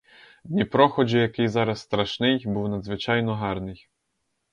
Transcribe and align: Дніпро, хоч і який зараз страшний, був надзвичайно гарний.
Дніпро, 0.43 0.89
хоч 0.89 1.13
і 1.13 1.17
який 1.17 1.47
зараз 1.47 1.79
страшний, 1.79 2.43
був 2.45 2.69
надзвичайно 2.69 3.35
гарний. 3.35 3.89